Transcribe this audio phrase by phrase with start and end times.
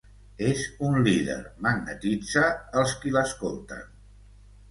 [0.51, 2.43] És un líder: magnetitza
[2.81, 3.85] els qui l'escolten.